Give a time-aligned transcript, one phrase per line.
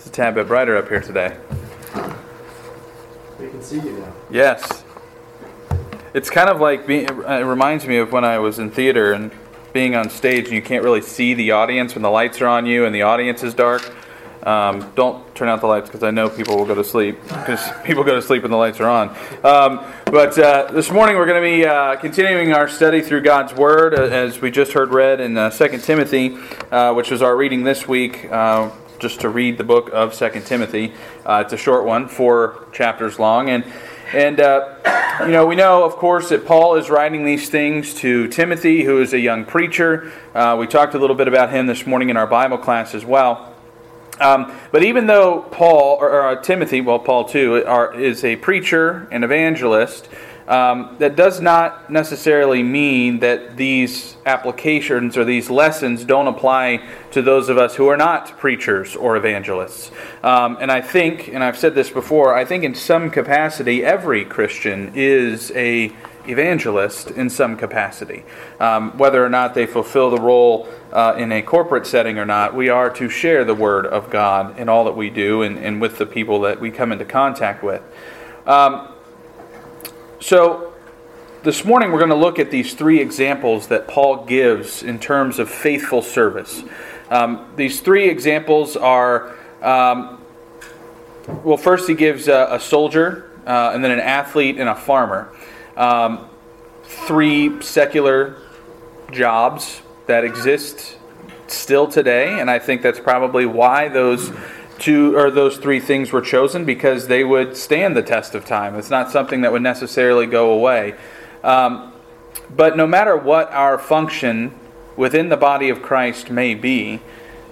[0.00, 1.36] It's a tad bit brighter up here today.
[3.38, 4.14] We can see you now.
[4.30, 4.82] Yes.
[6.14, 9.30] It's kind of like being, it reminds me of when I was in theater and
[9.74, 12.64] being on stage and you can't really see the audience when the lights are on
[12.64, 13.94] you and the audience is dark.
[14.42, 17.60] Um, don't turn out the lights because I know people will go to sleep because
[17.84, 19.10] people go to sleep when the lights are on.
[19.44, 23.52] Um, but uh, this morning we're going to be uh, continuing our study through God's
[23.52, 26.38] Word uh, as we just heard read in uh, 2 Timothy,
[26.70, 28.32] uh, which was our reading this week.
[29.00, 30.92] Uh, just to read the book of Second Timothy.
[31.26, 33.48] it's a short one, four chapters long.
[33.48, 33.64] And
[34.12, 34.74] and, uh,
[35.20, 39.00] you know, we know, of course, that Paul is writing these things to Timothy, who
[39.00, 40.12] is a young preacher.
[40.34, 43.04] Uh, we talked a little bit about him this morning in our Bible class as
[43.04, 43.54] well.
[44.18, 48.34] Um, but even though Paul, or, or uh, Timothy, well, Paul too, are, is a
[48.36, 50.08] preacher and evangelist,
[50.48, 57.22] um, that does not necessarily mean that these applications or these lessons don't apply to
[57.22, 59.90] those of us who are not preachers or evangelists.
[60.22, 64.24] Um, and I think, and I've said this before, I think in some capacity every
[64.24, 65.92] Christian is a
[66.26, 68.24] evangelist in some capacity.
[68.58, 72.54] Um, whether or not they fulfill the role uh, in a corporate setting or not,
[72.54, 75.80] we are to share the Word of God in all that we do and, and
[75.80, 77.82] with the people that we come into contact with.
[78.46, 78.88] Um,
[80.20, 80.72] so,
[81.42, 85.38] this morning we're going to look at these three examples that Paul gives in terms
[85.38, 86.62] of faithful service.
[87.08, 90.20] Um, these three examples are um,
[91.44, 95.32] well, first he gives a, a soldier, uh, and then an athlete, and a farmer.
[95.76, 96.28] Um,
[96.84, 98.36] three secular
[99.12, 100.98] jobs that exist
[101.46, 104.32] still today, and I think that's probably why those
[104.80, 108.74] two or those three things were chosen because they would stand the test of time.
[108.74, 110.94] It's not something that would necessarily go away.
[111.44, 111.92] Um,
[112.54, 114.54] but no matter what our function
[114.96, 117.00] within the body of Christ may be,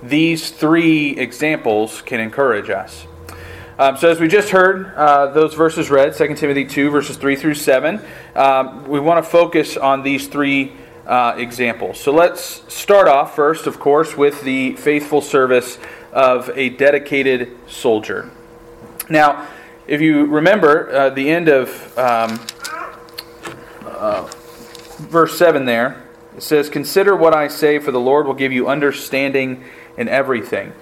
[0.03, 3.07] these three examples can encourage us.
[3.79, 7.37] Um, so, as we just heard uh, those verses read, 2 Timothy 2, verses 3
[7.37, 8.01] through 7,
[8.35, 10.73] um, we want to focus on these three
[11.07, 12.01] uh, examples.
[12.01, 15.79] So, let's start off first, of course, with the faithful service
[16.13, 18.31] of a dedicated soldier.
[19.09, 19.49] Now,
[19.87, 22.39] if you remember uh, the end of um,
[23.85, 24.29] uh,
[24.99, 26.05] verse 7 there,
[26.37, 29.65] it says, Consider what I say, for the Lord will give you understanding
[29.97, 30.73] in everything.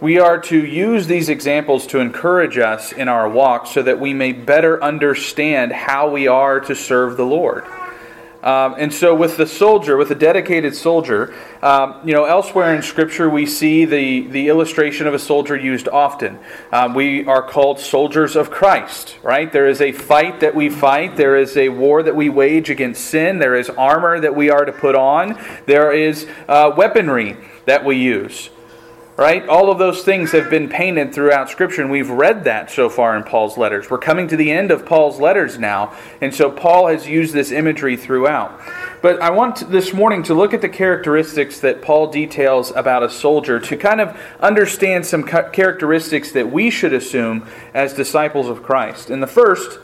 [0.00, 4.12] We are to use these examples to encourage us in our walk so that we
[4.12, 7.64] may better understand how we are to serve the Lord.
[8.42, 11.32] Um, and so, with the soldier, with a dedicated soldier,
[11.62, 15.88] um, you know, elsewhere in Scripture, we see the, the illustration of a soldier used
[15.88, 16.40] often.
[16.72, 19.52] Um, we are called soldiers of Christ, right?
[19.52, 23.04] There is a fight that we fight, there is a war that we wage against
[23.04, 27.36] sin, there is armor that we are to put on, there is uh, weaponry
[27.66, 28.50] that we use.
[29.14, 29.46] Right?
[29.46, 33.14] All of those things have been painted throughout Scripture, and we've read that so far
[33.14, 33.90] in Paul's letters.
[33.90, 37.52] We're coming to the end of Paul's letters now, and so Paul has used this
[37.52, 38.58] imagery throughout.
[39.02, 43.10] But I want this morning to look at the characteristics that Paul details about a
[43.10, 49.10] soldier to kind of understand some characteristics that we should assume as disciples of Christ.
[49.10, 49.78] And the first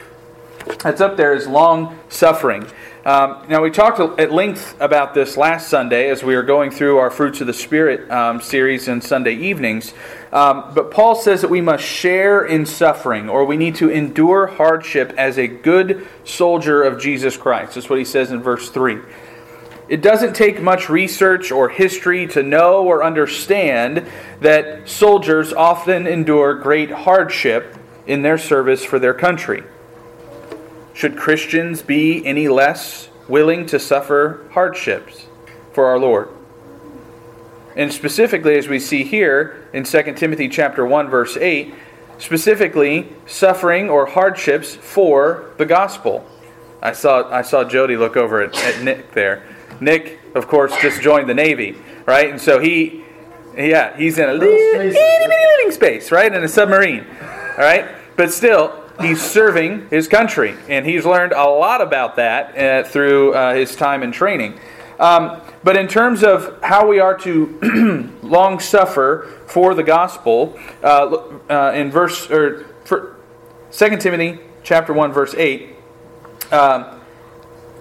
[0.81, 2.67] that's up there is long suffering.
[3.09, 6.99] Um, now, we talked at length about this last Sunday as we were going through
[6.99, 9.95] our Fruits of the Spirit um, series in Sunday evenings.
[10.31, 14.47] Um, but Paul says that we must share in suffering, or we need to endure
[14.47, 17.77] hardship as a good soldier of Jesus Christ.
[17.77, 18.99] That's what he says in verse 3.
[19.89, 24.07] It doesn't take much research or history to know or understand
[24.43, 27.75] that soldiers often endure great hardship
[28.07, 29.63] in their service for their country.
[30.99, 35.29] Should Christians be any less willing to suffer hardships
[35.73, 36.29] for our Lord?
[37.77, 41.73] And specifically, as we see here in 2 Timothy chapter 1, verse 8,
[42.19, 46.29] specifically suffering or hardships for the gospel.
[46.83, 49.45] I saw, I saw Jody look over at, at Nick there.
[49.81, 51.77] Nick, of course, just joined the Navy,
[52.07, 52.29] right?
[52.29, 53.05] And so he,
[53.57, 56.35] yeah, he's in a little, little space, right?
[56.35, 57.87] In a submarine, all right?
[58.17, 63.35] But still, he's serving his country, and he's learned a lot about that uh, through
[63.35, 64.59] uh, his time in training.
[64.99, 71.23] Um, but in terms of how we are to long suffer for the gospel, uh,
[71.49, 72.67] uh in verse or
[73.71, 75.77] Second Timothy chapter one verse eight,
[76.51, 76.98] um,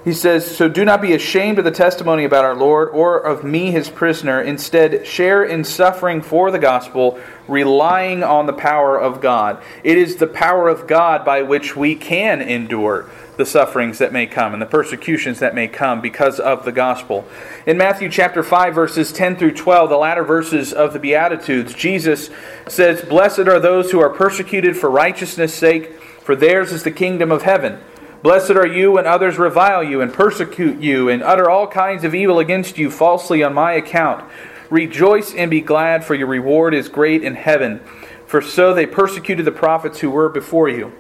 [0.07, 3.43] he says, So do not be ashamed of the testimony about our Lord or of
[3.43, 4.41] me, his prisoner.
[4.41, 9.61] Instead, share in suffering for the gospel, relying on the power of God.
[9.83, 14.25] It is the power of God by which we can endure the sufferings that may
[14.25, 17.27] come and the persecutions that may come because of the gospel.
[17.65, 22.29] In Matthew chapter 5 verses 10 through 12, the latter verses of the beatitudes, Jesus
[22.65, 27.29] says, "Blessed are those who are persecuted for righteousness' sake, for theirs is the kingdom
[27.29, 27.79] of heaven."
[28.23, 32.15] Blessed are you when others revile you and persecute you and utter all kinds of
[32.15, 34.25] evil against you falsely on my account.
[34.69, 37.79] Rejoice and be glad, for your reward is great in heaven.
[38.25, 40.91] For so they persecuted the prophets who were before you.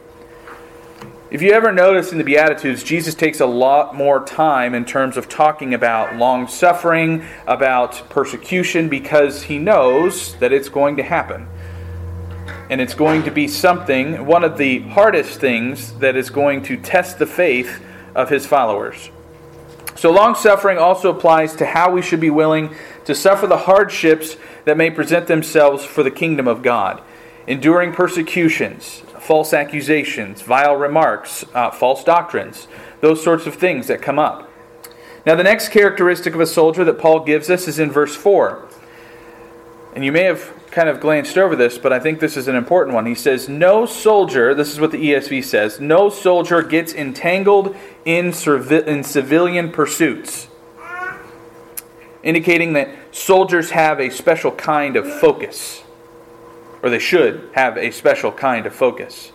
[1.29, 5.17] If you ever notice in the Beatitudes, Jesus takes a lot more time in terms
[5.17, 11.47] of talking about long suffering, about persecution, because he knows that it's going to happen.
[12.69, 16.77] And it's going to be something, one of the hardest things that is going to
[16.77, 17.81] test the faith
[18.13, 19.09] of his followers.
[19.95, 22.75] So, long suffering also applies to how we should be willing
[23.05, 27.01] to suffer the hardships that may present themselves for the kingdom of God,
[27.47, 32.67] enduring persecutions, false accusations, vile remarks, uh, false doctrines,
[33.01, 34.49] those sorts of things that come up.
[35.25, 38.67] Now, the next characteristic of a soldier that Paul gives us is in verse 4.
[39.95, 42.55] And you may have kind of glanced over this, but I think this is an
[42.55, 43.07] important one.
[43.07, 47.75] He says, No soldier, this is what the ESV says, no soldier gets entangled
[48.05, 50.47] in, in civilian pursuits,
[52.21, 55.81] indicating that soldiers have a special kind of focus,
[56.83, 59.31] or they should have a special kind of focus.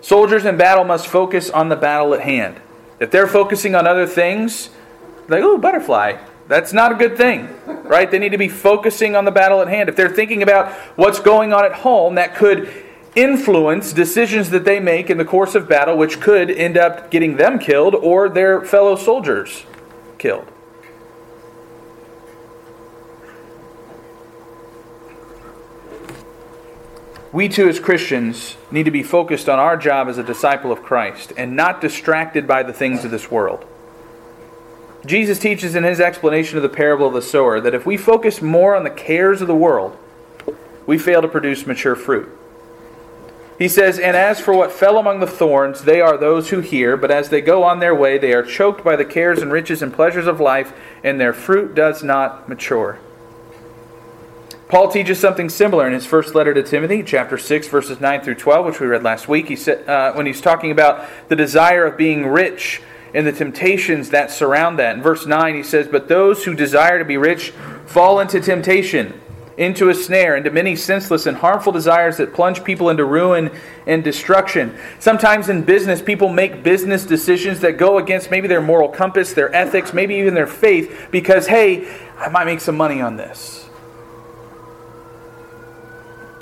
[0.00, 2.60] Soldiers in battle must focus on the battle at hand.
[2.98, 4.70] If they're focusing on other things,
[5.28, 6.16] like, oh, butterfly,
[6.48, 7.48] that's not a good thing,
[7.84, 8.10] right?
[8.10, 9.88] They need to be focusing on the battle at hand.
[9.88, 12.72] If they're thinking about what's going on at home, that could
[13.14, 17.36] influence decisions that they make in the course of battle, which could end up getting
[17.36, 19.64] them killed or their fellow soldiers
[20.16, 20.50] killed.
[27.30, 30.82] We too, as Christians, need to be focused on our job as a disciple of
[30.82, 33.66] Christ and not distracted by the things of this world.
[35.06, 38.42] Jesus teaches in his explanation of the parable of the sower that if we focus
[38.42, 39.96] more on the cares of the world,
[40.86, 42.28] we fail to produce mature fruit.
[43.58, 46.96] He says, And as for what fell among the thorns, they are those who hear,
[46.96, 49.82] but as they go on their way, they are choked by the cares and riches
[49.82, 50.72] and pleasures of life,
[51.02, 53.00] and their fruit does not mature.
[54.68, 58.34] Paul teaches something similar in his first letter to Timothy, chapter 6, verses 9 through
[58.34, 59.48] 12, which we read last week.
[59.48, 62.82] He said, uh, when he's talking about the desire of being rich
[63.14, 64.96] and the temptations that surround that.
[64.96, 67.50] In verse 9, he says, But those who desire to be rich
[67.86, 69.20] fall into temptation,
[69.56, 73.50] into a snare, into many senseless and harmful desires that plunge people into ruin
[73.86, 74.76] and destruction.
[75.00, 79.54] Sometimes in business, people make business decisions that go against maybe their moral compass, their
[79.54, 81.88] ethics, maybe even their faith, because, hey,
[82.18, 83.67] I might make some money on this.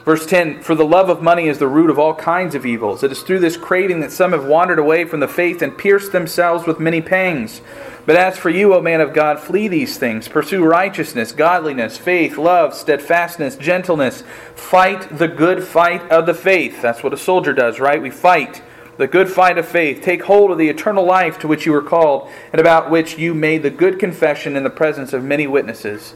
[0.07, 3.03] Verse 10 For the love of money is the root of all kinds of evils.
[3.03, 6.13] It is through this craving that some have wandered away from the faith and pierced
[6.13, 7.61] themselves with many pangs.
[8.07, 10.29] But as for you, O man of God, flee these things.
[10.29, 14.23] Pursue righteousness, godliness, faith, love, steadfastness, gentleness.
[14.55, 16.81] Fight the good fight of the faith.
[16.81, 18.01] That's what a soldier does, right?
[18.01, 18.63] We fight
[18.99, 20.03] the good fight of faith.
[20.03, 23.35] Take hold of the eternal life to which you were called, and about which you
[23.35, 26.15] made the good confession in the presence of many witnesses.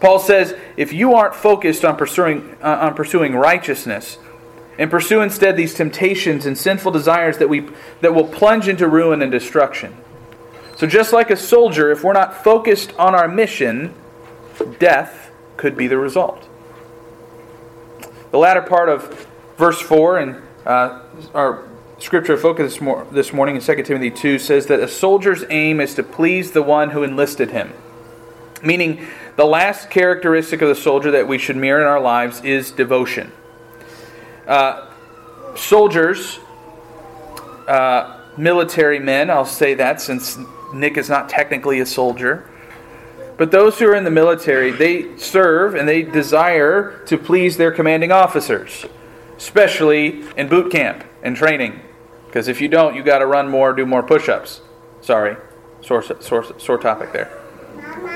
[0.00, 4.18] Paul says, if you aren't focused on pursuing, uh, on pursuing righteousness,
[4.78, 7.68] and pursue instead these temptations and sinful desires that, we,
[8.02, 9.96] that will plunge into ruin and destruction.
[10.76, 13.94] So, just like a soldier, if we're not focused on our mission,
[14.78, 16.46] death could be the result.
[18.30, 21.66] The latter part of verse 4 and uh, our
[21.98, 22.78] scripture focus
[23.10, 26.62] this morning in 2 Timothy 2 says that a soldier's aim is to please the
[26.62, 27.72] one who enlisted him.
[28.62, 29.06] Meaning,
[29.36, 33.30] the last characteristic of the soldier that we should mirror in our lives is devotion.
[34.46, 34.90] Uh,
[35.54, 36.38] soldiers,
[37.68, 40.38] uh, military men, I'll say that since
[40.72, 42.48] Nick is not technically a soldier.
[43.36, 47.70] But those who are in the military, they serve and they desire to please their
[47.70, 48.86] commanding officers,
[49.36, 51.80] especially in boot camp and training.
[52.26, 54.62] Because if you don't, you got to run more, do more push ups.
[55.02, 55.36] Sorry,
[55.82, 58.15] sore, sore, sore topic there.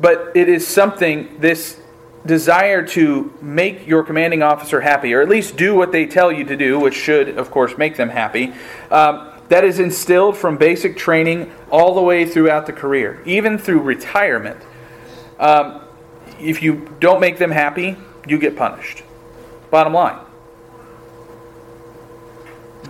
[0.00, 1.80] But it is something, this
[2.26, 6.44] desire to make your commanding officer happy, or at least do what they tell you
[6.44, 8.52] to do, which should, of course, make them happy,
[8.90, 13.80] um, that is instilled from basic training all the way throughout the career, even through
[13.80, 14.60] retirement.
[15.38, 15.82] Um,
[16.38, 19.02] if you don't make them happy, you get punished.
[19.70, 20.18] Bottom line.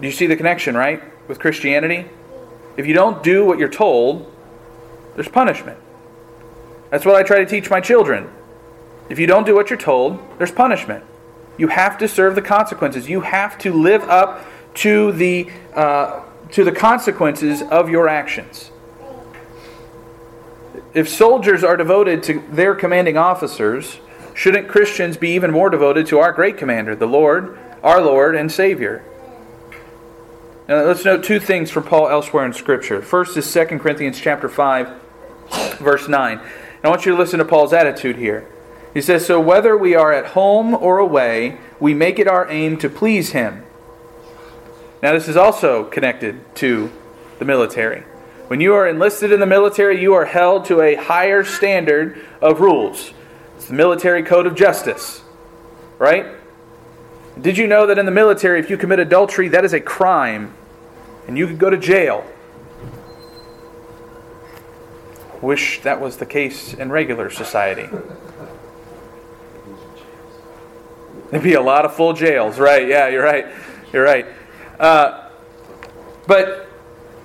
[0.01, 1.03] Do you see the connection, right?
[1.29, 2.07] with Christianity?
[2.77, 4.33] If you don't do what you're told,
[5.15, 5.79] there's punishment.
[6.91, 8.31] That's what I try to teach my children.
[9.09, 11.05] If you don't do what you're told, there's punishment.
[11.57, 13.09] You have to serve the consequences.
[13.09, 18.71] You have to live up to the, uh, to the consequences of your actions.
[20.95, 23.99] If soldiers are devoted to their commanding officers,
[24.35, 28.51] shouldn't Christians be even more devoted to our great commander, the Lord, our Lord and
[28.51, 29.05] Savior?
[30.69, 33.03] Now, let's note two things from Paul elsewhere in Scripture.
[33.03, 35.01] First is 2 Corinthians chapter 5,
[35.79, 36.41] verse 9.
[36.79, 38.49] And I want you to listen to Paul's attitude here.
[38.95, 42.79] He says, So whether we are at home or away, we make it our aim
[42.79, 43.65] to please him.
[45.03, 46.91] Now, this is also connected to
[47.39, 48.03] the military.
[48.49, 52.61] When you are enlisted in the military, you are held to a higher standard of
[52.61, 53.13] rules.
[53.57, 55.23] It's the military code of justice,
[55.99, 56.27] right?
[57.41, 60.55] Did you know that in the military, if you commit adultery, that is a crime
[61.27, 62.25] and you could go to jail?
[65.41, 67.89] Wish that was the case in regular society.
[71.31, 72.89] There'd be a lot of full jails, right?
[72.89, 73.47] Yeah, you're right.
[73.93, 74.27] You're right.
[74.81, 75.29] Uh,
[76.27, 76.67] but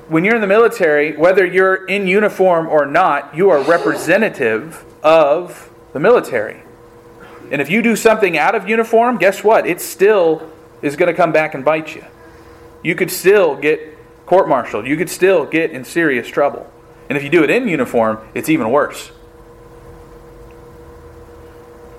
[0.09, 5.69] when you're in the military, whether you're in uniform or not, you are representative of
[5.93, 6.63] the military.
[7.51, 9.65] And if you do something out of uniform, guess what?
[9.65, 10.51] It still
[10.81, 12.03] is going to come back and bite you.
[12.83, 14.87] You could still get court martialed.
[14.87, 16.69] You could still get in serious trouble.
[17.09, 19.11] And if you do it in uniform, it's even worse.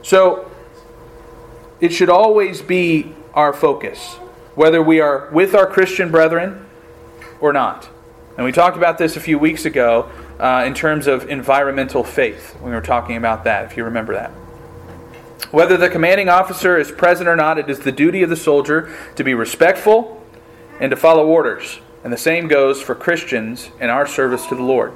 [0.02, 0.50] So,
[1.80, 4.14] it should always be our focus,
[4.54, 6.66] whether we are with our Christian brethren
[7.40, 7.88] or not.
[8.36, 12.56] And we talked about this a few weeks ago uh, in terms of environmental faith
[12.62, 14.30] we were talking about that, if you remember that.
[15.50, 18.92] Whether the commanding officer is present or not, it is the duty of the soldier
[19.16, 20.20] to be respectful
[20.80, 21.78] and to follow orders.
[22.04, 24.92] And the same goes for Christians in our service to the Lord.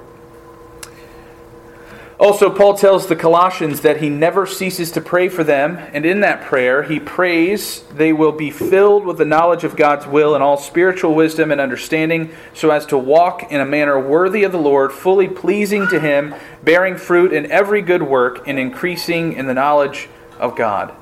[2.21, 6.21] Also, Paul tells the Colossians that he never ceases to pray for them, and in
[6.21, 10.43] that prayer, he prays they will be filled with the knowledge of God's will and
[10.43, 14.59] all spiritual wisdom and understanding, so as to walk in a manner worthy of the
[14.59, 16.35] Lord, fully pleasing to him,
[16.65, 20.09] bearing fruit in every good work, and increasing in the knowledge
[20.41, 20.93] of God.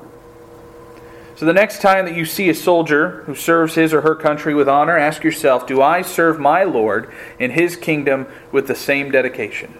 [1.37, 4.55] So, the next time that you see a soldier who serves his or her country
[4.55, 9.11] with honor, ask yourself Do I serve my Lord in his kingdom with the same
[9.11, 9.75] dedication?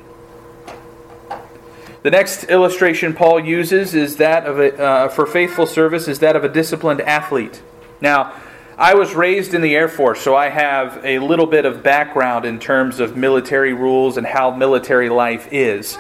[2.04, 6.36] The next illustration Paul uses is that of a, uh, for faithful service is that
[6.36, 7.60] of a disciplined athlete.
[8.02, 8.34] Now,
[8.78, 12.46] I was raised in the Air Force, so I have a little bit of background
[12.46, 15.98] in terms of military rules and how military life is.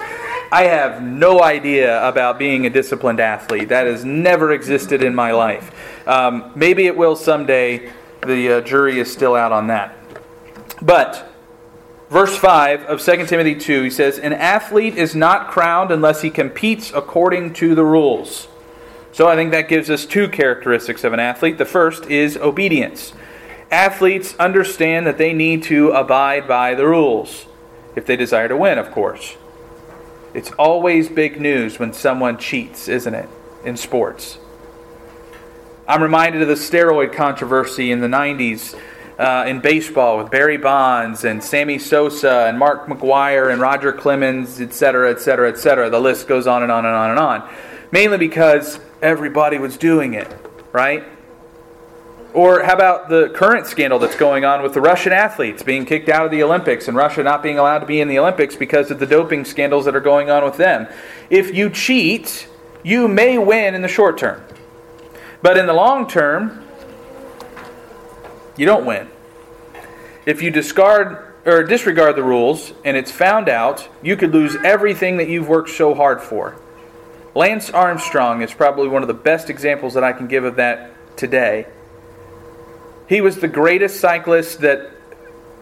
[0.51, 3.69] I have no idea about being a disciplined athlete.
[3.69, 6.07] That has never existed in my life.
[6.07, 7.91] Um, maybe it will someday.
[8.25, 9.95] The uh, jury is still out on that.
[10.81, 11.31] But
[12.09, 16.29] verse 5 of 2 Timothy 2, he says, An athlete is not crowned unless he
[16.29, 18.47] competes according to the rules.
[19.11, 21.57] So I think that gives us two characteristics of an athlete.
[21.57, 23.13] The first is obedience.
[23.69, 27.47] Athletes understand that they need to abide by the rules,
[27.95, 29.35] if they desire to win, of course.
[30.33, 33.29] It's always big news when someone cheats, isn't it,
[33.63, 34.37] in sports?
[35.87, 38.77] I'm reminded of the steroid controversy in the 90s
[39.17, 44.61] uh, in baseball with Barry Bonds and Sammy Sosa and Mark McGwire and Roger Clemens,
[44.61, 45.89] etc., etc., etc.
[45.89, 47.49] The list goes on and on and on and on.
[47.91, 50.27] Mainly because everybody was doing it,
[50.71, 51.03] right?
[52.37, 56.07] Or how about the current scandal that's going on with the Russian athletes being kicked
[56.07, 58.91] out of the Olympics and Russia not being allowed to be in the Olympics because
[58.91, 60.85] of the doping scandals that are going on with them?
[61.31, 62.47] If you cheat,
[62.83, 64.43] you may win in the short term.
[65.41, 66.63] But in the long term,
[68.55, 69.09] you don't win.
[70.27, 75.17] If you discard or disregard the rules and it's found out, you could lose everything
[75.17, 76.55] that you've worked so hard for.
[77.33, 80.91] Lance Armstrong is probably one of the best examples that I can give of that
[81.17, 81.65] today.
[83.07, 84.91] He was the greatest cyclist that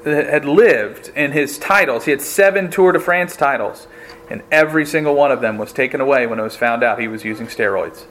[0.04, 2.06] had lived in his titles.
[2.06, 3.88] He had seven Tour de France titles,
[4.30, 7.08] and every single one of them was taken away when it was found out he
[7.08, 8.06] was using steroids.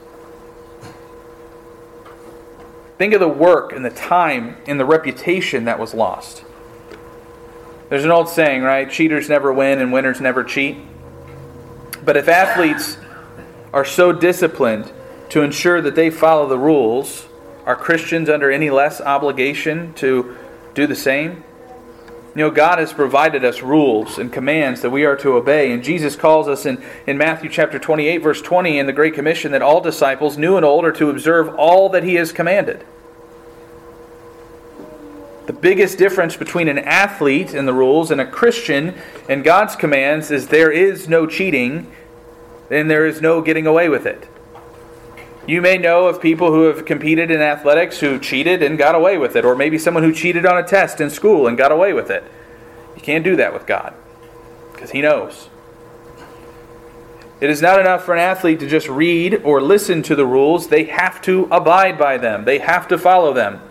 [2.97, 6.45] Think of the work and the time and the reputation that was lost.
[7.89, 8.89] There's an old saying, right?
[8.89, 10.77] Cheaters never win and winners never cheat.
[12.03, 12.97] But if athletes
[13.73, 14.91] are so disciplined
[15.29, 17.27] to ensure that they follow the rules,
[17.65, 20.37] are Christians under any less obligation to
[20.73, 21.43] do the same?
[22.35, 25.71] You know, God has provided us rules and commands that we are to obey.
[25.71, 29.53] And Jesus calls us in, in Matthew chapter 28, verse 20, in the Great Commission,
[29.53, 32.85] that all disciples, new and old, are to observe all that He has commanded.
[35.45, 38.95] The biggest difference between an athlete and the rules and a Christian
[39.29, 41.89] and God's commands is there is no cheating
[42.69, 44.27] and there is no getting away with it.
[45.47, 49.17] You may know of people who have competed in athletics who cheated and got away
[49.17, 51.93] with it, or maybe someone who cheated on a test in school and got away
[51.93, 52.23] with it.
[52.95, 53.93] You can't do that with God
[54.73, 55.49] because He knows.
[57.41, 60.69] It is not enough for an athlete to just read or listen to the rules,
[60.69, 63.61] they have to abide by them, they have to follow them.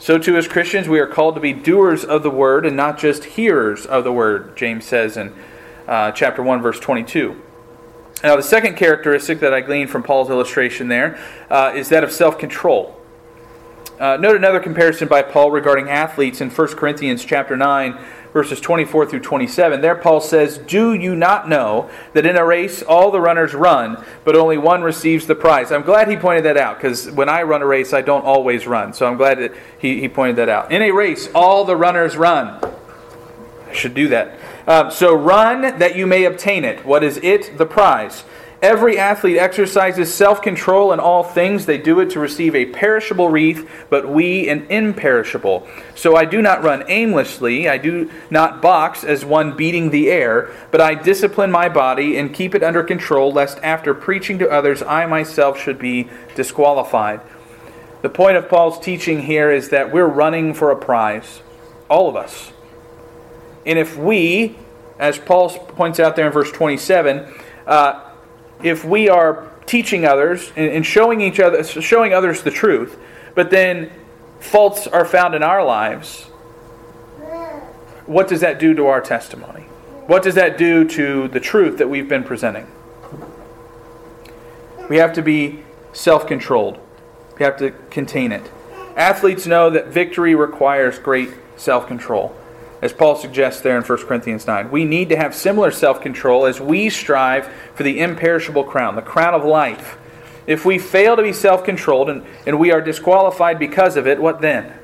[0.00, 2.98] So, too, as Christians, we are called to be doers of the word and not
[2.98, 5.32] just hearers of the word, James says in
[5.86, 7.40] uh, chapter 1, verse 22.
[8.22, 11.18] Now, the second characteristic that I gleaned from Paul's illustration there
[11.50, 12.96] uh, is that of self control.
[13.98, 17.98] Uh, note another comparison by Paul regarding athletes in 1 Corinthians chapter 9,
[18.32, 19.80] verses 24 through 27.
[19.80, 24.04] There, Paul says, Do you not know that in a race all the runners run,
[24.24, 25.70] but only one receives the prize?
[25.70, 28.66] I'm glad he pointed that out because when I run a race, I don't always
[28.66, 28.92] run.
[28.92, 30.72] So I'm glad that he, he pointed that out.
[30.72, 32.60] In a race, all the runners run.
[33.68, 34.38] I should do that.
[34.66, 36.84] Um, so run that you may obtain it.
[36.84, 37.58] What is it?
[37.58, 38.24] The prize.
[38.62, 41.66] Every athlete exercises self control in all things.
[41.66, 45.66] They do it to receive a perishable wreath, but we an imperishable.
[45.96, 47.68] So I do not run aimlessly.
[47.68, 52.32] I do not box as one beating the air, but I discipline my body and
[52.32, 57.20] keep it under control, lest after preaching to others I myself should be disqualified.
[58.02, 61.42] The point of Paul's teaching here is that we're running for a prize.
[61.90, 62.52] All of us.
[63.64, 64.56] And if we,
[64.98, 67.32] as Paul points out there in verse 27,
[67.66, 68.10] uh,
[68.62, 72.98] if we are teaching others and showing each other, showing others the truth,
[73.34, 73.90] but then
[74.40, 76.24] faults are found in our lives,
[78.06, 79.62] what does that do to our testimony?
[80.06, 82.66] What does that do to the truth that we've been presenting?
[84.90, 86.78] We have to be self controlled,
[87.38, 88.50] we have to contain it.
[88.96, 92.36] Athletes know that victory requires great self control
[92.82, 94.70] as Paul suggests there in 1 Corinthians 9.
[94.70, 99.02] We need to have similar self control as we strive for the imperishable crown, the
[99.02, 99.96] crown of life.
[100.46, 104.20] If we fail to be self controlled and, and we are disqualified because of it,
[104.20, 104.74] what then?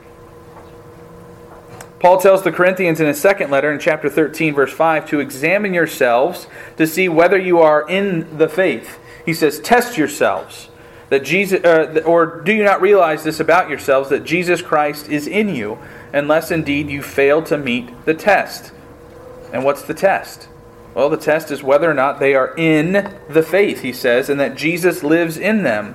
[1.99, 5.75] Paul tells the Corinthians in his second letter in chapter 13, verse 5, to examine
[5.75, 9.01] yourselves to see whether you are in the faith.
[9.27, 10.69] He says, Test yourselves.
[11.11, 15.27] That Jesus, uh, or do you not realize this about yourselves that Jesus Christ is
[15.27, 15.79] in you,
[16.13, 18.73] unless indeed you fail to meet the test.
[19.53, 20.49] And what's the test?
[20.95, 24.41] Well, the test is whether or not they are in the faith, he says, and
[24.41, 25.95] that Jesus lives in them.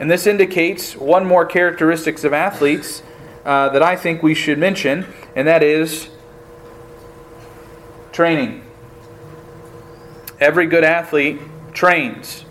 [0.00, 3.02] And this indicates one more characteristics of athletes
[3.44, 6.08] uh, that I think we should mention, and that is
[8.12, 8.64] training.
[10.40, 11.40] Every good athlete
[11.72, 12.44] trains.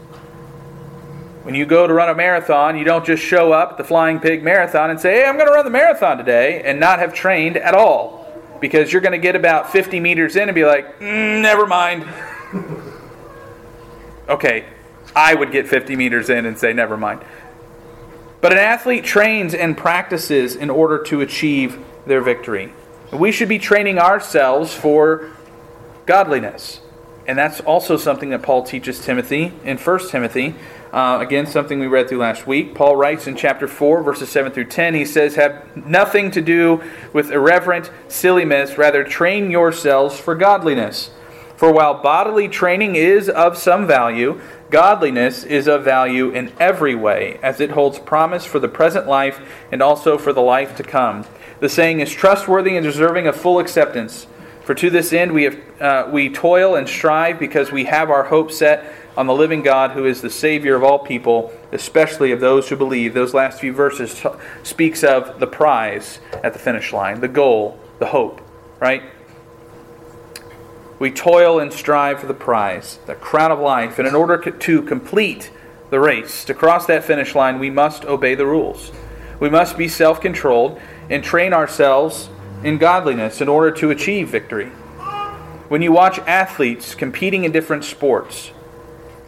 [1.47, 4.19] When you go to run a marathon, you don't just show up at the Flying
[4.19, 7.13] Pig Marathon and say, hey, I'm going to run the marathon today, and not have
[7.13, 8.27] trained at all.
[8.60, 12.05] Because you're going to get about 50 meters in and be like, mm, never mind.
[14.27, 14.65] okay,
[15.15, 17.21] I would get 50 meters in and say, never mind.
[18.41, 22.73] But an athlete trains and practices in order to achieve their victory.
[23.13, 25.31] We should be training ourselves for
[26.05, 26.81] godliness.
[27.27, 30.55] And that's also something that Paul teaches Timothy in 1 Timothy
[30.91, 32.73] uh, again, something we read through last week.
[32.73, 36.81] Paul writes in chapter 4, verses 7 through 10, he says, Have nothing to do
[37.13, 41.11] with irreverent, silly myths, rather, train yourselves for godliness.
[41.55, 47.39] For while bodily training is of some value, godliness is of value in every way,
[47.41, 49.39] as it holds promise for the present life
[49.71, 51.25] and also for the life to come.
[51.59, 54.27] The saying is trustworthy and deserving of full acceptance.
[54.67, 58.25] For to this end we, have, uh, we toil and strive because we have our
[58.25, 62.41] hope set on the living God who is the Savior of all people, especially of
[62.41, 63.13] those who believe.
[63.13, 64.27] Those last few verses t-
[64.63, 68.41] speaks of the prize at the finish line, the goal, the hope,
[68.82, 69.03] right?
[70.99, 74.82] We toil and strive for the prize, the crown of life, and in order to
[74.82, 75.49] complete
[75.91, 78.91] the race, to cross that finish line, we must obey the rules.
[79.39, 80.77] We must be self controlled
[81.10, 82.27] and train ourselves
[82.67, 84.67] in godliness in order to achieve victory.
[85.69, 88.51] When you watch athletes competing in different sports,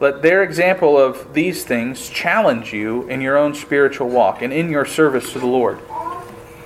[0.02, 4.70] let their example of these things challenge you in your own spiritual walk and in
[4.70, 5.80] your service to the Lord.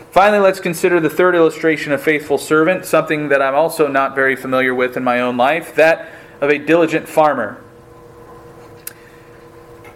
[0.09, 4.35] Finally, let's consider the third illustration of faithful servant, something that I'm also not very
[4.35, 7.61] familiar with in my own life that of a diligent farmer.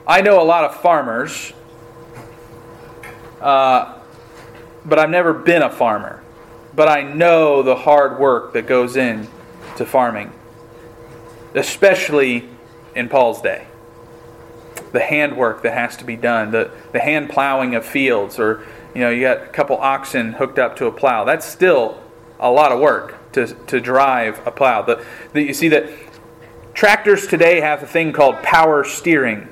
[0.06, 1.54] I know a lot of farmers,
[3.42, 4.00] uh,
[4.86, 6.24] but I've never been a farmer.
[6.78, 9.28] But I know the hard work that goes in
[9.78, 10.32] to farming,
[11.56, 12.48] especially
[12.96, 13.66] in Paul's day.
[14.92, 18.63] The handwork that has to be done, the, the hand plowing of fields, or
[18.94, 21.24] you know, you got a couple oxen hooked up to a plow.
[21.24, 22.00] That's still
[22.40, 24.84] a lot of work to, to drive a plow.
[24.84, 25.90] The, the, you see that
[26.76, 29.48] tractors today have a thing called power steering,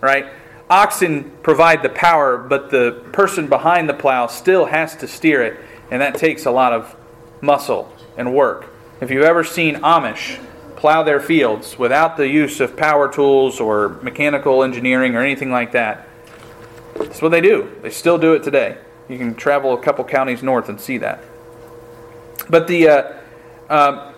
[0.00, 0.26] right?
[0.70, 5.60] Oxen provide the power, but the person behind the plow still has to steer it,
[5.90, 6.96] and that takes a lot of
[7.40, 8.66] muscle and work.
[9.00, 10.44] If you've ever seen Amish
[10.76, 15.72] plow their fields without the use of power tools or mechanical engineering or anything like
[15.72, 16.08] that,
[16.94, 17.70] that's what they do.
[17.82, 18.78] They still do it today.
[19.08, 21.22] You can travel a couple counties north and see that.
[22.50, 23.12] But the uh,
[23.68, 24.12] uh,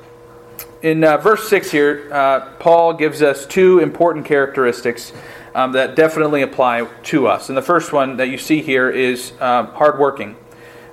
[0.83, 5.13] in uh, verse six here, uh, Paul gives us two important characteristics
[5.55, 7.49] um, that definitely apply to us.
[7.49, 10.37] And the first one that you see here is um, hardworking.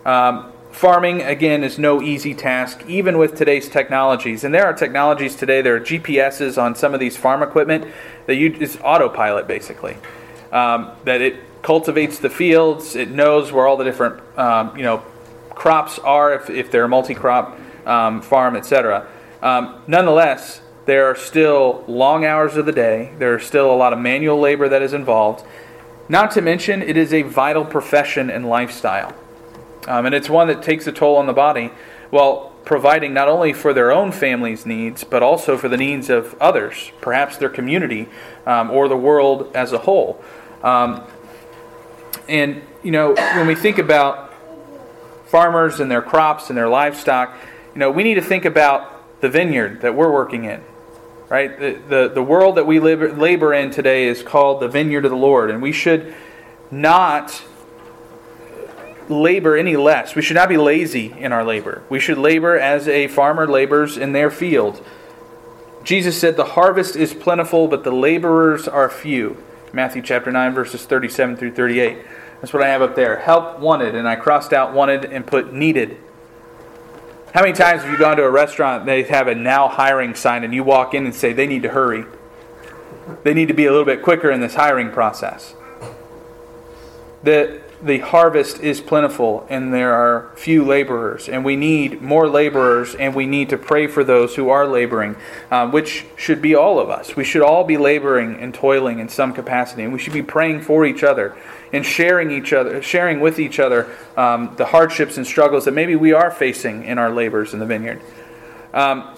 [0.05, 4.43] Um, farming again is no easy task, even with today's technologies.
[4.43, 5.63] And there are technologies today.
[5.63, 7.91] There are GPSs on some of these farm equipment
[8.27, 9.97] that you autopilot basically.
[10.51, 12.95] Um, that it cultivates the fields.
[12.95, 14.99] It knows where all the different um, you know
[15.49, 19.07] crops are if, if they're a multi-crop um, farm, etc.
[19.41, 23.13] Um, nonetheless, there are still long hours of the day.
[23.17, 25.43] There is still a lot of manual labor that is involved.
[26.07, 29.13] Not to mention, it is a vital profession and lifestyle.
[29.87, 31.71] Um, and it's one that takes a toll on the body
[32.09, 36.35] while providing not only for their own family's needs, but also for the needs of
[36.41, 38.09] others, perhaps their community
[38.45, 40.21] um, or the world as a whole.
[40.61, 41.03] Um,
[42.27, 44.33] and, you know, when we think about
[45.27, 47.37] farmers and their crops and their livestock,
[47.73, 50.61] you know, we need to think about the vineyard that we're working in.
[51.29, 51.59] Right?
[51.59, 55.11] The, the, the world that we labor, labor in today is called the vineyard of
[55.11, 56.13] the Lord, and we should
[56.71, 57.43] not
[59.09, 60.15] labor any less.
[60.15, 61.83] We should not be lazy in our labor.
[61.89, 64.83] We should labor as a farmer labors in their field.
[65.83, 69.41] Jesus said, The harvest is plentiful, but the laborers are few.
[69.73, 71.97] Matthew chapter 9, verses 37 through 38.
[72.41, 73.19] That's what I have up there.
[73.19, 75.97] Help wanted, and I crossed out wanted and put needed.
[77.33, 80.43] How many times have you gone to a restaurant they have a now hiring sign
[80.43, 82.05] and you walk in and say they need to hurry?
[83.23, 85.55] They need to be a little bit quicker in this hiring process.
[87.23, 92.95] The the harvest is plentiful and there are few laborers, and we need more laborers,
[92.95, 95.15] and we need to pray for those who are laboring,
[95.51, 97.15] um, which should be all of us.
[97.15, 100.61] We should all be laboring and toiling in some capacity, and we should be praying
[100.61, 101.37] for each other
[101.71, 105.95] and sharing each other, sharing with each other um, the hardships and struggles that maybe
[105.95, 108.01] we are facing in our labors in the vineyard.
[108.73, 109.15] Um,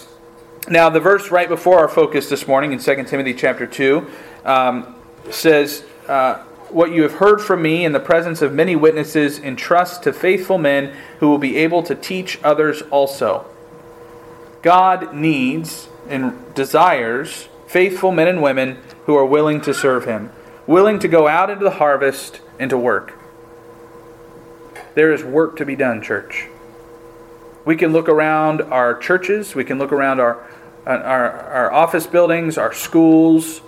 [0.68, 4.06] now, the verse right before our focus this morning in 2 Timothy chapter 2
[4.44, 4.96] um,
[5.32, 5.84] says.
[6.08, 10.14] Uh, what you have heard from me in the presence of many witnesses entrust to
[10.14, 13.46] faithful men who will be able to teach others also.
[14.62, 20.32] God needs and desires faithful men and women who are willing to serve Him,
[20.68, 23.14] willing to go out into the harvest and to work.
[24.96, 26.48] There is work to be done, church.
[27.66, 30.44] We can look around our churches, we can look around our,
[30.86, 33.62] our, our office buildings, our schools,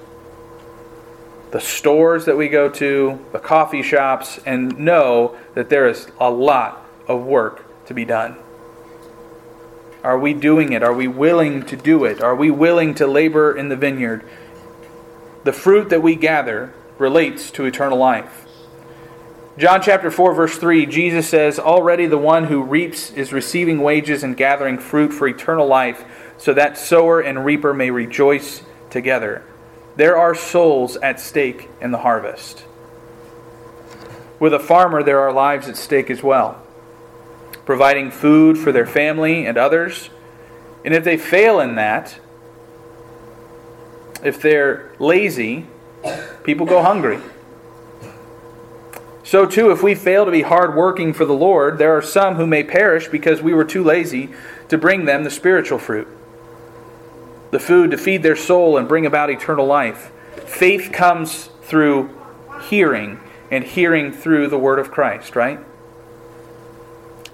[1.51, 6.29] the stores that we go to, the coffee shops, and know that there is a
[6.29, 8.37] lot of work to be done.
[10.03, 10.81] Are we doing it?
[10.81, 12.21] Are we willing to do it?
[12.21, 14.23] Are we willing to labor in the vineyard?
[15.43, 18.45] The fruit that we gather relates to eternal life.
[19.57, 24.23] John chapter 4, verse 3, Jesus says, Already the one who reaps is receiving wages
[24.23, 26.05] and gathering fruit for eternal life,
[26.37, 29.43] so that sower and reaper may rejoice together.
[29.95, 32.63] There are souls at stake in the harvest.
[34.39, 36.61] With a farmer, there are lives at stake as well,
[37.65, 40.09] providing food for their family and others.
[40.85, 42.19] And if they fail in that,
[44.23, 45.67] if they're lazy,
[46.43, 47.19] people go hungry.
[49.23, 52.47] So, too, if we fail to be hardworking for the Lord, there are some who
[52.47, 54.31] may perish because we were too lazy
[54.69, 56.07] to bring them the spiritual fruit
[57.51, 60.11] the food to feed their soul and bring about eternal life.
[60.45, 62.09] Faith comes through
[62.63, 65.59] hearing, and hearing through the word of Christ, right?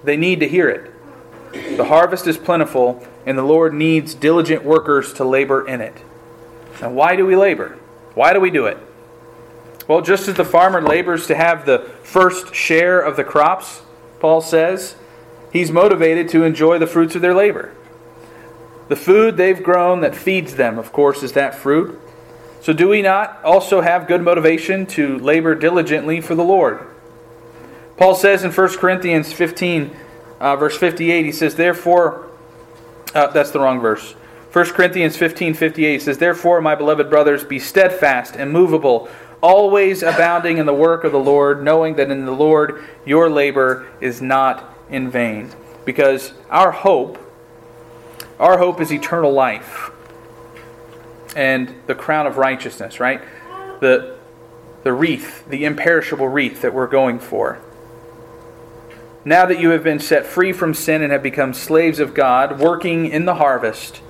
[0.02, 1.76] They need to hear it.
[1.76, 5.94] The harvest is plentiful, and the Lord needs diligent workers to labor in it.
[6.80, 7.78] Now, why do we labor?
[8.14, 8.78] Why do we do it?
[9.86, 13.82] Well, just as the farmer labors to have the first share of the crops,
[14.20, 14.96] Paul says,
[15.52, 17.74] he's motivated to enjoy the fruits of their labor.
[18.88, 22.00] The food they've grown that feeds them, of course, is that fruit.
[22.60, 26.80] So, do we not also have good motivation to labor diligently for the Lord?
[27.96, 29.96] Paul says in 1 Corinthians 15,
[30.40, 32.28] uh, verse 58, he says, Therefore,
[33.14, 34.14] uh, that's the wrong verse.
[34.52, 39.08] 1 Corinthians 15, 58 says, Therefore, my beloved brothers, be steadfast, and immovable,
[39.40, 43.86] always abounding in the work of the Lord, knowing that in the Lord your labor
[44.00, 45.50] is not in vain.
[45.84, 47.18] Because our hope,
[48.38, 49.90] our hope is eternal life
[51.34, 53.20] and the crown of righteousness, right?
[53.80, 54.16] The,
[54.82, 57.60] the wreath, the imperishable wreath that we're going for.
[59.24, 62.60] Now that you have been set free from sin and have become slaves of God,
[62.60, 64.00] working in the harvest,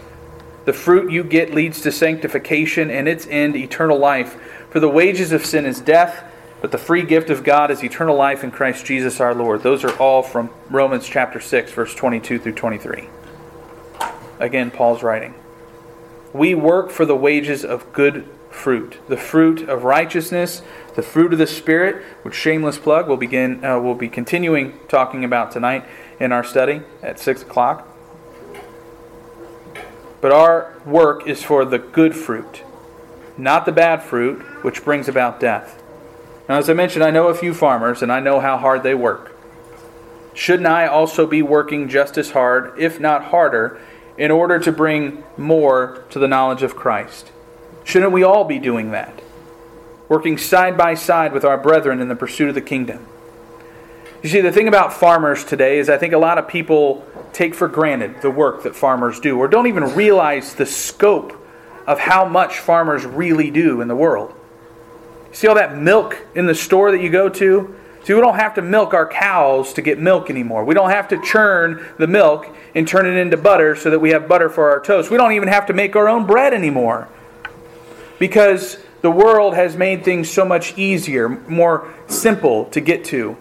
[0.64, 4.36] the fruit you get leads to sanctification and its end, eternal life.
[4.70, 6.22] For the wages of sin is death,
[6.60, 9.62] but the free gift of God is eternal life in Christ Jesus our Lord.
[9.62, 13.08] Those are all from Romans chapter 6, verse 22 through 23.
[14.38, 15.34] Again, Paul's writing.
[16.32, 20.62] We work for the wages of good fruit, the fruit of righteousness,
[20.94, 23.64] the fruit of the Spirit, which shameless plug will begin.
[23.64, 25.84] Uh, we'll be continuing talking about tonight
[26.20, 27.86] in our study at six o'clock.
[30.20, 32.62] But our work is for the good fruit,
[33.36, 35.80] not the bad fruit, which brings about death.
[36.48, 38.94] Now, as I mentioned, I know a few farmers, and I know how hard they
[38.94, 39.36] work.
[40.34, 43.80] Shouldn't I also be working just as hard, if not harder,
[44.18, 47.30] in order to bring more to the knowledge of Christ?
[47.84, 49.22] Shouldn't we all be doing that?
[50.08, 53.06] Working side by side with our brethren in the pursuit of the kingdom.
[54.22, 57.54] You see, the thing about farmers today is I think a lot of people take
[57.54, 61.34] for granted the work that farmers do or don't even realize the scope
[61.86, 64.34] of how much farmers really do in the world.
[65.32, 67.77] See all that milk in the store that you go to?
[68.08, 70.64] See, we don't have to milk our cows to get milk anymore.
[70.64, 74.12] We don't have to churn the milk and turn it into butter so that we
[74.12, 75.10] have butter for our toast.
[75.10, 77.06] We don't even have to make our own bread anymore.
[78.18, 83.36] Because the world has made things so much easier, more simple to get to.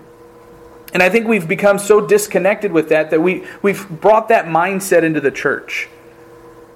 [0.92, 5.04] And I think we've become so disconnected with that that we, we've brought that mindset
[5.04, 5.88] into the church.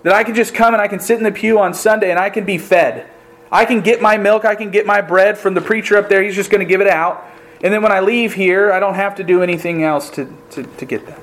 [0.04, 2.18] That I can just come and I can sit in the pew on Sunday and
[2.18, 3.10] I can be fed.
[3.52, 6.24] I can get my milk, I can get my bread from the preacher up there,
[6.24, 7.28] he's just going to give it out.
[7.64, 10.64] And then when I leave here, I don't have to do anything else to, to,
[10.64, 11.20] to get that.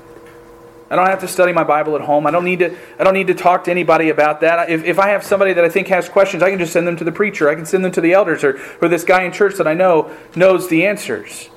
[0.91, 2.27] I don't have to study my Bible at home.
[2.27, 4.71] I don't need to, I don't need to talk to anybody about that.
[4.71, 6.97] If, if I have somebody that I think has questions, I can just send them
[6.97, 7.49] to the preacher.
[7.49, 9.75] I can send them to the elders or, or this guy in church that I
[9.75, 11.51] know knows the answers.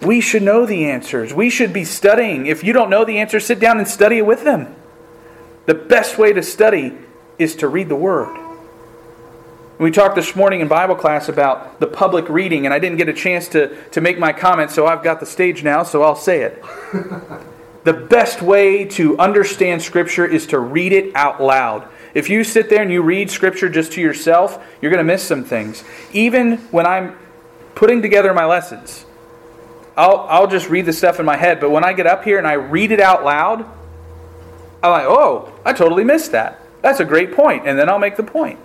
[0.00, 1.34] We should know the answers.
[1.34, 2.46] We should be studying.
[2.46, 4.74] If you don't know the answer, sit down and study it with them.
[5.66, 6.96] The best way to study
[7.38, 8.45] is to read the Word.
[9.78, 13.10] We talked this morning in Bible class about the public reading, and I didn't get
[13.10, 16.16] a chance to, to make my comment, so I've got the stage now, so I'll
[16.16, 16.64] say it.
[17.84, 21.86] the best way to understand Scripture is to read it out loud.
[22.14, 25.22] If you sit there and you read Scripture just to yourself, you're going to miss
[25.22, 25.84] some things.
[26.14, 27.14] Even when I'm
[27.74, 29.04] putting together my lessons,
[29.94, 32.38] I'll, I'll just read the stuff in my head, but when I get up here
[32.38, 33.60] and I read it out loud,
[34.82, 36.62] I'm like, oh, I totally missed that.
[36.80, 38.58] That's a great point, and then I'll make the point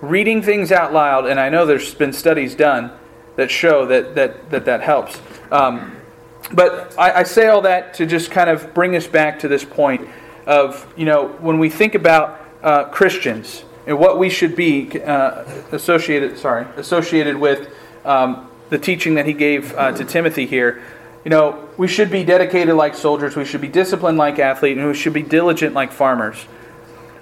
[0.00, 2.92] reading things out loud, and I know there's been studies done
[3.36, 5.20] that show that that that, that helps.
[5.50, 5.96] Um,
[6.52, 9.64] but I, I, say all that to just kind of bring us back to this
[9.64, 10.08] point
[10.46, 15.44] of you know when we think about uh, Christians and what we should be uh,
[15.72, 17.72] associated sorry associated with
[18.04, 20.82] um, the teaching that he gave uh, to Timothy here.
[21.24, 24.86] You know, we should be dedicated like soldiers, we should be disciplined like athletes, and
[24.86, 26.46] we should be diligent like farmers.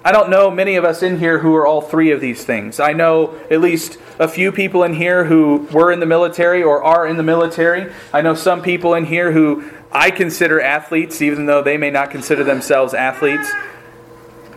[0.03, 2.79] I don't know many of us in here who are all three of these things.
[2.79, 6.81] I know at least a few people in here who were in the military or
[6.81, 7.91] are in the military.
[8.13, 12.11] I know some people in here who I consider athletes, even though they may not
[12.11, 13.51] consider themselves athletes.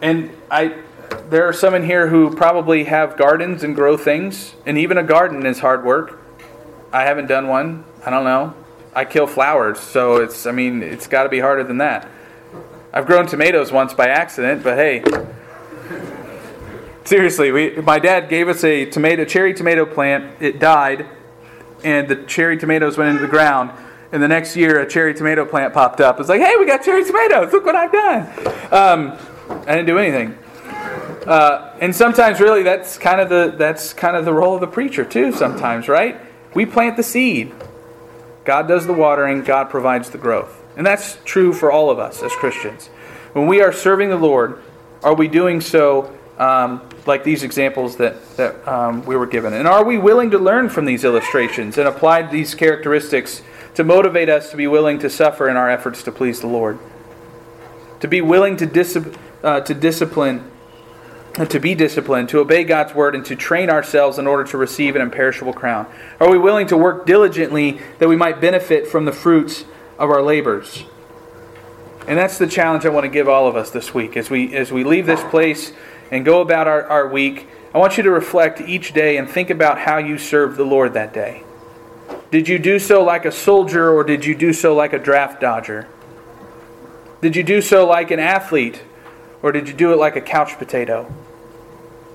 [0.01, 0.77] And I,
[1.29, 5.03] there are some in here who probably have gardens and grow things, and even a
[5.03, 6.21] garden is hard work.
[6.93, 7.85] I haven't done one.
[8.05, 8.55] I don't know.
[8.95, 10.47] I kill flowers, so it's.
[10.47, 12.07] I mean, it's got to be harder than that.
[12.95, 15.03] I've grown tomatoes once by accident, but hey.
[17.05, 20.41] Seriously, we, my dad gave us a tomato, cherry tomato plant.
[20.41, 21.07] It died,
[21.83, 23.71] and the cherry tomatoes went into the ground.
[24.13, 26.21] And the next year, a cherry tomato plant popped up.
[26.21, 27.51] It's like, hey, we got cherry tomatoes.
[27.51, 28.23] Look what I've done.
[28.71, 29.19] Um,
[29.67, 30.39] I didn't do anything.
[31.27, 34.67] Uh, and sometimes, really, that's kind of the that's kind of the role of the
[34.67, 35.33] preacher too.
[35.33, 36.21] Sometimes, right?
[36.55, 37.55] We plant the seed.
[38.45, 39.45] God does the watering.
[39.45, 40.62] God provides the growth.
[40.77, 42.87] And that's true for all of us as Christians.
[43.33, 44.63] When we are serving the Lord,
[45.03, 49.53] are we doing so um, like these examples that, that um, we were given?
[49.53, 53.43] And are we willing to learn from these illustrations and apply these characteristics
[53.75, 56.79] to motivate us to be willing to suffer in our efforts to please the Lord?
[58.01, 58.99] To be willing to, dis-
[59.43, 60.51] uh, to discipline,
[61.37, 64.59] uh, to be disciplined, to obey God's word, and to train ourselves in order to
[64.59, 65.87] receive an imperishable crown?
[66.21, 69.65] Are we willing to work diligently that we might benefit from the fruits
[69.99, 70.85] of our labors.
[72.07, 74.55] And that's the challenge I want to give all of us this week as we
[74.57, 75.73] as we leave this place
[76.11, 77.47] and go about our, our week.
[77.75, 80.95] I want you to reflect each day and think about how you served the Lord
[80.95, 81.45] that day.
[82.31, 85.41] Did you do so like a soldier or did you do so like a draft
[85.41, 85.89] dodger?
[87.21, 88.83] Did you do so like an athlete
[89.43, 91.13] or did you do it like a couch potato?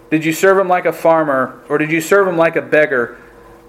[0.10, 3.18] Did you serve him like a farmer or did you serve him like a beggar,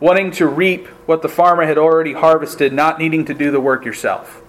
[0.01, 3.85] wanting to reap what the farmer had already harvested, not needing to do the work
[3.85, 4.43] yourself?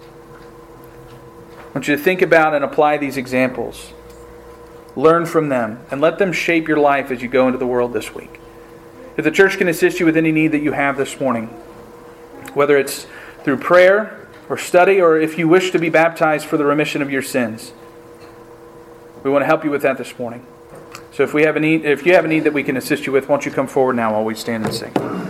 [1.58, 3.92] I want you to think about and apply these examples.
[4.96, 7.92] Learn from them and let them shape your life as you go into the world
[7.92, 8.40] this week.
[9.16, 11.46] If the church can assist you with any need that you have this morning,
[12.54, 13.06] whether it's
[13.44, 17.10] through prayer or study, or if you wish to be baptized for the remission of
[17.10, 17.72] your sins,
[19.22, 20.44] we want to help you with that this morning.
[21.12, 23.06] So if we have a need, if you have a need that we can assist
[23.06, 25.20] you with, won't you come forward now while we stand and sing?